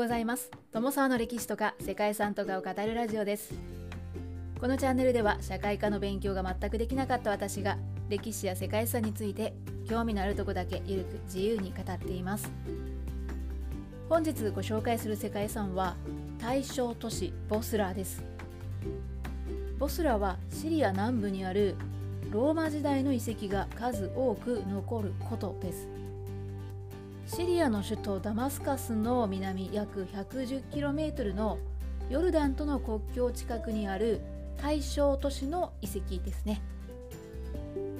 [0.00, 0.50] ございます。
[0.72, 3.52] 友沢の歴史とか世界遺産とかを語るラジオです。
[4.58, 7.76] このチャンネルでは社会科の勉強が全くできなかった私が
[8.08, 9.52] 歴史や世界遺産について
[9.86, 12.50] 興味のあるとこだけゆるく自由に語っています。
[14.08, 15.96] 本日ご紹介する世界遺産は
[16.38, 18.24] 大正都市ボスラーです。
[19.78, 21.76] ボスラはシリア南部にある
[22.30, 25.86] ローマ時代の遺跡が数多く残ることです。
[27.32, 31.58] シリアの首都ダマスカスの南約 110km の
[32.08, 34.20] ヨルダンとの国境近くにある
[34.60, 36.60] 大正都市の遺跡ですね。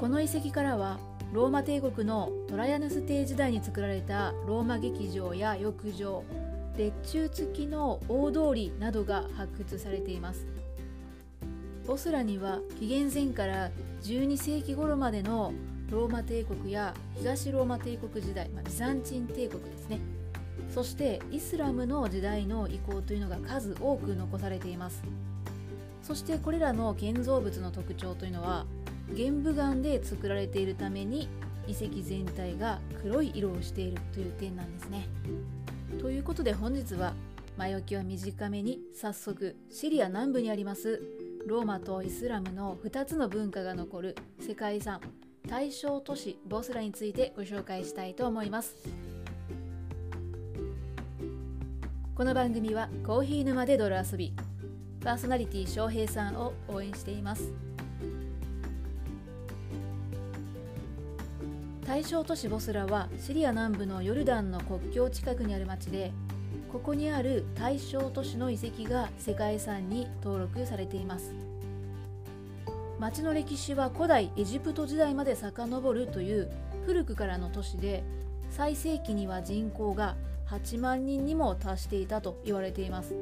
[0.00, 1.00] この遺跡からは
[1.32, 6.22] ローマ帝国のトライアヌス帝時代に作られたローマ劇場や浴場
[6.76, 10.46] 列柱付きの大通りなどが発掘されています。
[11.84, 13.70] ボスラには紀元前から
[14.04, 15.52] 12世紀頃までの
[15.90, 20.00] ローマ帝国や東ローマ帝国時代、まあ、ビザンチン帝国ですね。
[20.74, 25.02] そしてイスラムの時代の遺構というのが数多く残されています。
[26.02, 28.66] そしてこれらの建造物の特徴というのは
[29.14, 31.28] 玄武岩で作られているために
[31.66, 35.08] 遺跡全体が黒い色をしているという点なんですね。
[36.00, 37.14] ということで本日は
[37.56, 41.00] 前置きは短めに早速シリア南部にあります
[41.46, 45.00] ローマとイスラムの2つの文化が残る世界遺産
[45.48, 48.74] 大正都市ボスラについてご紹介したいと思います。
[52.16, 54.34] この番組はコーヒー沼で泥遊び
[55.04, 57.52] パーソナリティ翔平さんを応援しています。
[61.86, 66.10] 大正都市ボスラはシリア南部のヨルダンの国境近くにある町で
[66.72, 71.55] ここにある大正都市の遺跡が世界遺産に登録されています。
[72.98, 76.50] 町の歴史は古代エジプト時代まで遡るという
[76.86, 78.02] 古くからの都市で
[78.50, 80.16] 最盛期には人口が
[80.48, 83.14] 8万人にも達していたと言われています。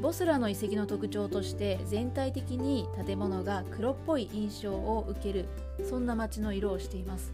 [0.00, 5.46] ボスラの遺跡の特徴として全体的に建物が黒っぽい印象を受ける
[5.90, 7.32] そんな街の色をしています。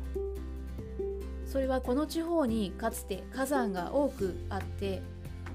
[1.47, 5.03] それはこの地方にかつて火山が多くあって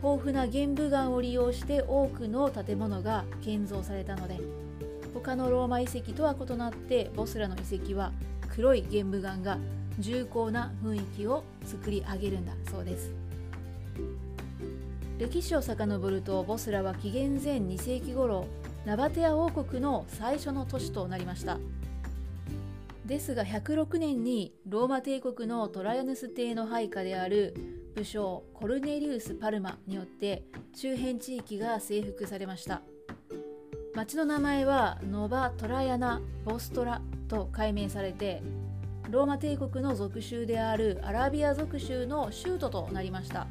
[0.04, 4.40] 豊富な玄武岩を利用して多くの建物が建造されたので
[5.14, 8.12] 他のローマ遺跡とは異なってボスラの遺跡は
[8.50, 9.58] 黒い玄武岩が
[10.00, 13.14] 重厚な雰囲気を作り上げるんだそうです。
[15.18, 18.48] 歴史を遡るとボスラは紀元前2世紀頃
[18.86, 21.58] ナバテア王国の最初の都市となりました。
[23.06, 27.56] ですが106年にローマ帝国のトライアヌス帝の配下である
[27.96, 30.44] 武将コルネリウス・パルマによって
[30.74, 32.82] 周辺地域が征服されました。
[33.96, 38.42] 町の名前はノバ・トラヤナ・ボストラと改名されて
[39.10, 43.48] ローマ帝国の属州であるアラビア属州の州都となりました。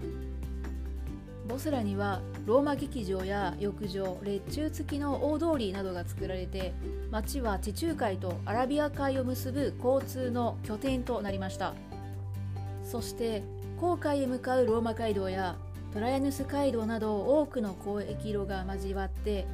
[1.49, 6.75] ボスラにはローマ劇場や浴場列柱付きの大通りなどが作られて
[7.11, 11.75] 町は地中海とアラビア海を結ぶ交通の拠点となりました。
[12.85, 13.43] そして
[13.81, 15.57] 航海へ向かうローマ街道や
[15.93, 19.47] トラヤヌス街道など多くの交易路が交わって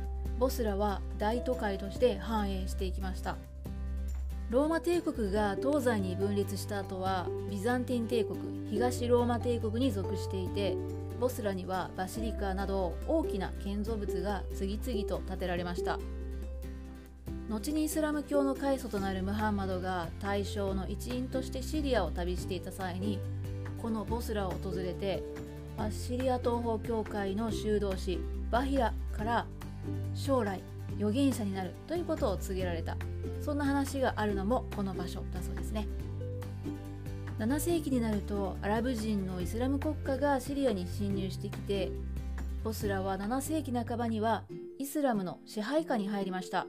[0.45, 3.39] ボスラは大都会として繁栄していきました。
[4.51, 8.39] ローマ帝国が東西に分裂した後はビザンティン帝国
[8.71, 10.77] 東ローマ帝国に属していて
[11.19, 15.99] ボスラにはバシリカなど大きな建造物が次々と建てられました。
[17.49, 23.19] 後にイスラム教の開祖となるムハンマドが大正の一員としてシリアを旅していた際に
[23.81, 25.23] このボスラを訪れて
[25.79, 29.47] アッシリア東方教会の修道士バヒラから
[30.15, 30.61] 将来
[30.99, 32.97] 預言者になるということを告げられた。
[33.41, 35.87] そんな話があるのもこの場所だそうですね。
[37.39, 41.91] 7世紀になるとアラブ人のイスラム国家がシリアに侵入してきて
[42.63, 44.45] ボスラは7世紀半ばには
[44.79, 46.67] イスラムの支配下に入りました。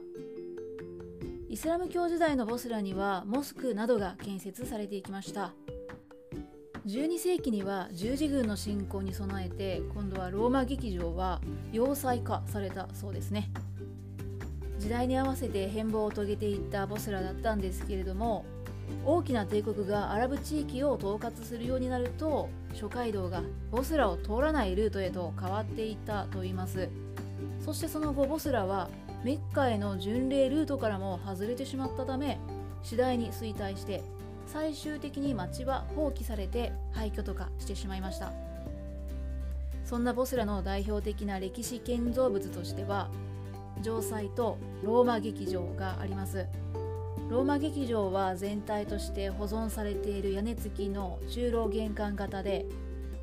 [1.48, 5.52] イスラム教時代のボスラにはモスクなどが建設されていきました。
[6.86, 11.40] 12世紀には十字軍の侵攻に備えて今度はローマ劇場は
[11.72, 13.50] 要塞化されたそうですね。
[14.78, 18.44] 時代に合わせて変貌を遂げていったボスラだったんですけれども
[19.04, 23.42] 大きな帝国がアラブ地域を統括するようになると諸街道が
[23.72, 26.88] ボスラを通らないルートへと変わっていったといいます。
[27.64, 28.88] そしてその後ボスラは
[29.24, 32.38] メッカへの巡礼ルートからも外れてしまったため
[32.84, 34.04] 次第に衰退して
[34.46, 38.32] 最終的に町は放棄されて廃墟とかしてしまいました。
[39.84, 43.08] そんなボスラの代表的な歴史建造物としては
[43.82, 46.46] 城塞とローマ劇場があります。
[47.28, 52.66] ローマ劇場は全体として保存されている屋根付きの中楼玄関型で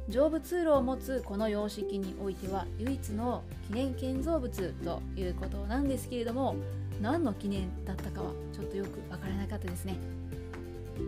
[0.10, 6.56] 上部通路を持つこの様式においては唯一の記念建造物ということなんですけれども
[7.02, 9.96] 何の記念だったかはちょっとよくわからなかったですね。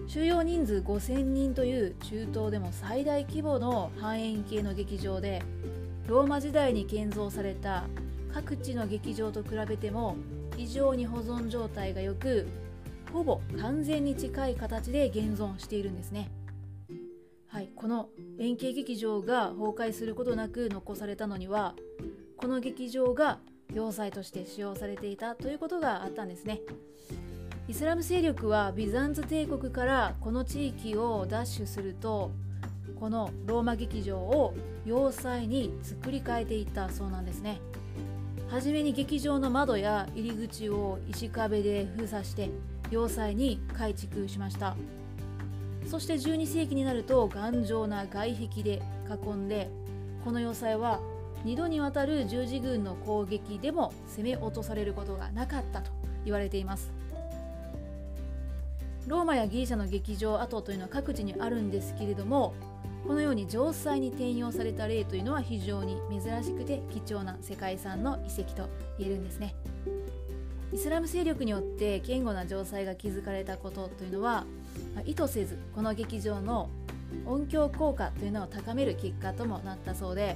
[0.07, 5.41] 収容人数5000人という中東でも最大規模の半円形の劇場で
[6.07, 7.85] ローマ時代に建造された
[8.33, 10.17] 各地の劇場と比べても
[10.55, 12.47] 非常に保存状態が良く
[13.11, 16.29] ほぼ完全に近い形で現存しているんですね。
[17.47, 21.73] はい、この円形劇場が崩壊することなく残されたのには
[22.35, 23.39] この劇場が
[23.73, 26.59] 要塞として使用されていたということがあったんですね。
[27.67, 32.31] イスラム勢力はビザンツ帝国からこの地域を奪取すると
[32.99, 34.53] このローマ劇場を
[34.85, 37.59] 要塞に作り変えていったそうなんですね。
[38.49, 42.51] はじめに劇場の窓や入り口を石壁で封鎖して
[42.91, 44.75] 要塞に改築しました
[45.87, 49.69] そして12世紀になると頑丈な外壁で囲んで
[50.23, 50.99] この要塞は
[51.43, 55.91] 2度にわたる十字軍の攻撃でも攻め落とされることがなかったと
[56.23, 56.91] 言われています
[59.07, 62.53] ローマやギリシャの劇場跡というのは各地にあるんですけれども
[63.07, 68.67] このように城塞に転用された例というのは非常に珍しくて貴重な世界遺産の遺跡と
[68.97, 69.55] 言えるんですね。
[70.73, 74.45] イスラム勢力によって堅固な城塞が築かれたことというのは、
[75.05, 76.69] 意図せずこの劇場の
[77.25, 80.35] 音響効果というのを高める結果ともなったそうで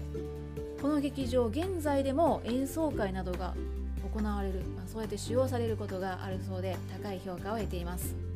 [0.82, 3.54] この劇場現在でも演奏会などが
[4.14, 8.29] 行われる、まあ、そうやって使用されることがあるそうで高い評価を得ています。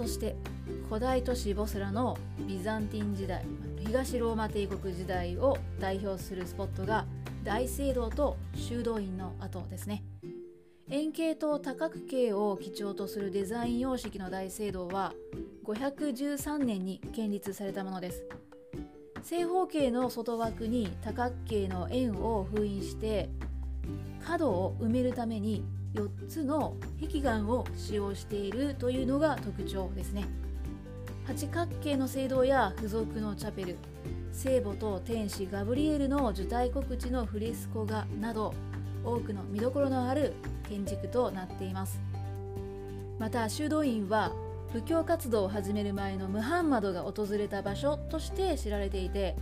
[0.00, 0.34] そして
[0.88, 2.16] 古代都市ボスラの
[2.48, 3.44] ビザンティン時代
[3.80, 7.04] 東ローマ帝国時代を代表するスポットが
[7.44, 10.02] 大聖堂と修道院の跡ですね。
[10.88, 15.12] 円形と多角形を基調とするデザイン様式の大聖堂は
[15.66, 18.24] 513年に建立されたものです。
[19.22, 23.28] 正方形の外枠に多角形の円を封印して
[24.26, 25.62] 角を埋めるために
[25.94, 30.24] 4つの壁岩を使用しているというのが特徴ですね。
[31.26, 33.76] 八角形の聖堂や付属のチャペル
[34.32, 38.54] 聖母と天使ガブリエルの受胎告知のフレスコ画など
[39.04, 40.34] 多くの見どころのある
[40.68, 42.00] 建築となっています。
[43.18, 44.32] また修道院は
[44.72, 49.36] 布教活動を始める前のムハンマドが訪れた場所として知られていて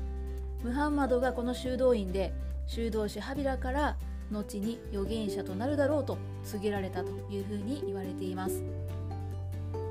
[0.65, 2.33] ムハンマドがこの修道院で
[2.67, 3.97] 修道士ハビラから
[4.31, 8.63] 後に預言者となるだろうと告げられたというふうに言われています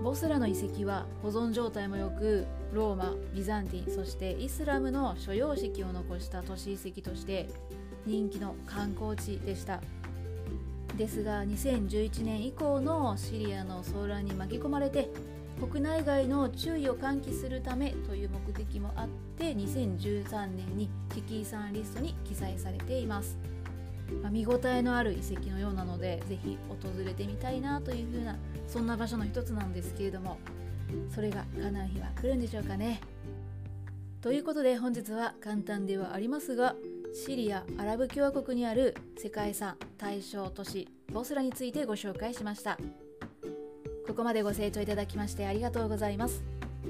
[0.03, 7.49] ボスラの遺跡は保存状態も良くローマビザンティンそしてイスラムの諸様式を残した都市遺跡として
[8.05, 9.81] 人気の観光地でした
[10.95, 15.09] ですが2011年以降のシリアの騒乱に巻き込まれて
[15.59, 19.07] 国内外の注意を喚起するためという目的もあっ
[19.37, 23.37] て2013年に危機遺産リストに記載されています。
[24.21, 28.38] まあ、見応えのある遺跡のようなのでぜひ訪れてみたいなというふうな
[28.68, 30.39] そんな場所の一つなんですけれども
[31.13, 33.01] それが叶う日は来るんでしょうかね。
[34.21, 36.75] ということで本日は簡単ではありますが
[37.13, 42.77] シリア・アラブ共和国にある世界遺産対象都市ボスラについてご紹介しました
[44.07, 46.44] ここまでご清聴いただきましてありがとうございます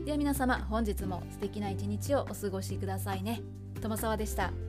[0.06, 3.42] では皆様本日も素敵な一日をお過ごしくださいね
[3.82, 4.67] 友沢でした。